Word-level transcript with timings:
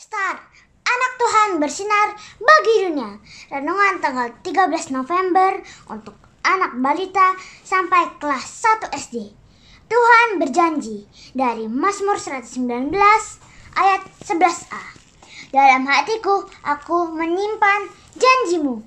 Star, 0.00 0.32
anak 0.80 1.12
Tuhan 1.20 1.60
bersinar 1.60 2.16
bagi 2.40 2.88
dunia. 2.88 3.20
Renungan 3.52 4.00
tanggal 4.00 4.32
13 4.40 4.96
November 4.96 5.60
untuk 5.92 6.16
anak 6.40 6.72
balita 6.80 7.36
sampai 7.60 8.16
kelas 8.16 8.48
1 8.80 8.96
SD. 8.96 9.28
Tuhan 9.92 10.40
berjanji 10.40 11.04
dari 11.36 11.68
Mazmur 11.68 12.16
119 12.16 12.96
ayat 13.76 14.00
11a. 14.24 14.82
Dalam 15.52 15.84
hatiku 15.84 16.48
aku 16.64 17.12
menyimpan 17.12 17.92
janjimu. 18.16 18.80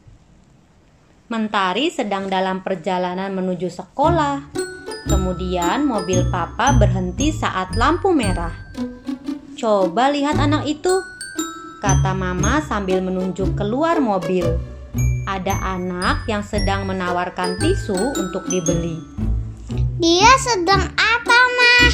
Mentari 1.29 1.93
sedang 1.93 2.25
dalam 2.25 2.65
perjalanan 2.65 3.29
menuju 3.37 3.69
sekolah. 3.69 4.49
Kemudian 5.05 5.85
mobil 5.85 6.25
papa 6.33 6.73
berhenti 6.73 7.29
saat 7.29 7.77
lampu 7.77 8.09
merah. 8.09 8.63
Coba 9.53 10.09
lihat 10.09 10.41
anak 10.41 10.65
itu, 10.65 11.05
kata 11.77 12.17
mama 12.17 12.57
sambil 12.65 13.05
menunjuk 13.05 13.53
keluar 13.53 14.01
mobil. 14.01 14.57
Ada 15.29 15.77
anak 15.77 16.25
yang 16.25 16.41
sedang 16.41 16.89
menawarkan 16.89 17.61
tisu 17.61 18.17
untuk 18.17 18.49
dibeli. 18.49 18.97
Dia 20.01 20.33
sedang 20.41 20.89
apa, 20.97 21.37
Mah? 21.53 21.91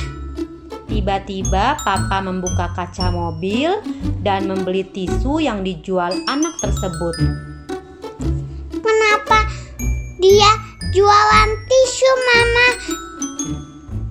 Tiba-tiba 0.87 1.77
papa 1.83 2.23
membuka 2.23 2.71
kaca 2.71 3.11
mobil 3.11 3.75
dan 4.23 4.47
membeli 4.47 4.87
tisu 4.87 5.43
yang 5.43 5.59
dijual 5.61 6.15
anak 6.31 6.55
tersebut. 6.63 7.15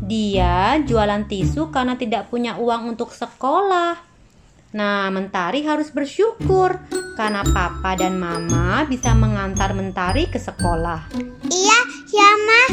Dia 0.09 0.81
jualan 0.89 1.29
tisu 1.29 1.69
karena 1.69 2.01
tidak 2.01 2.33
punya 2.33 2.57
uang 2.57 2.97
untuk 2.97 3.13
sekolah. 3.13 4.01
Nah, 4.73 5.13
Mentari 5.13 5.61
harus 5.69 5.93
bersyukur 5.93 6.81
karena 7.21 7.45
papa 7.45 7.93
dan 7.93 8.17
mama 8.17 8.89
bisa 8.89 9.13
mengantar 9.13 9.77
Mentari 9.77 10.25
ke 10.33 10.41
sekolah. 10.41 11.13
Iya, 11.45 11.79
ya, 12.09 12.31
Mah. 12.41 12.71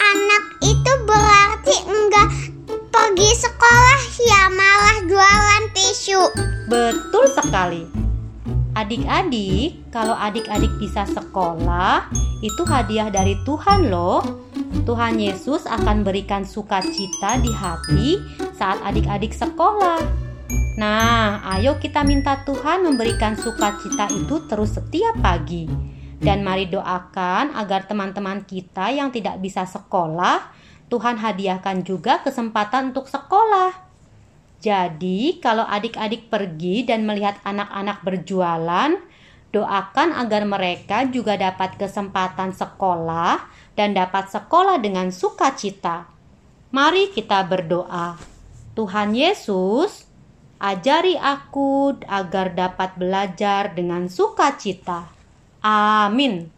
Anak 0.00 0.44
itu 0.64 0.92
berarti 1.04 1.76
enggak 1.84 2.28
pergi 2.88 3.30
sekolah 3.44 4.00
ya 4.24 4.42
malah 4.48 4.98
jualan 5.04 5.64
tisu. 5.76 6.22
Betul 6.72 7.28
sekali. 7.28 7.84
Adik-adik, 8.72 9.92
kalau 9.92 10.16
adik-adik 10.16 10.72
bisa 10.80 11.04
sekolah, 11.12 12.08
itu 12.40 12.62
hadiah 12.64 13.12
dari 13.12 13.36
Tuhan 13.44 13.92
loh. 13.92 14.47
Tuhan 14.84 15.20
Yesus 15.20 15.64
akan 15.64 16.04
berikan 16.04 16.44
sukacita 16.44 17.40
di 17.40 17.52
hati 17.52 18.20
saat 18.56 18.80
adik-adik 18.84 19.32
sekolah. 19.32 20.00
Nah, 20.78 21.42
ayo 21.58 21.76
kita 21.82 22.06
minta 22.06 22.46
Tuhan 22.46 22.86
memberikan 22.86 23.34
sukacita 23.34 24.06
itu 24.14 24.46
terus 24.46 24.78
setiap 24.78 25.18
pagi. 25.18 25.66
Dan 26.18 26.42
mari 26.42 26.66
doakan 26.66 27.54
agar 27.54 27.86
teman-teman 27.86 28.42
kita 28.42 28.90
yang 28.90 29.14
tidak 29.14 29.38
bisa 29.38 29.62
sekolah, 29.66 30.50
Tuhan 30.90 31.18
hadiahkan 31.18 31.86
juga 31.86 32.22
kesempatan 32.26 32.90
untuk 32.90 33.06
sekolah. 33.06 33.70
Jadi, 34.58 35.38
kalau 35.38 35.62
adik-adik 35.62 36.26
pergi 36.26 36.82
dan 36.82 37.06
melihat 37.06 37.38
anak-anak 37.46 38.02
berjualan, 38.02 38.98
doakan 39.48 40.12
agar 40.12 40.44
mereka 40.44 41.08
juga 41.08 41.40
dapat 41.40 41.80
kesempatan 41.80 42.52
sekolah 42.52 43.48
dan 43.72 43.96
dapat 43.96 44.28
sekolah 44.28 44.76
dengan 44.82 45.08
sukacita. 45.08 46.10
Mari 46.68 47.14
kita 47.16 47.48
berdoa. 47.48 48.20
Tuhan 48.76 49.16
Yesus, 49.16 50.04
ajari 50.60 51.16
aku 51.16 51.96
agar 52.04 52.52
dapat 52.52 52.94
belajar 53.00 53.72
dengan 53.72 54.06
sukacita. 54.12 55.08
Amin. 55.64 56.57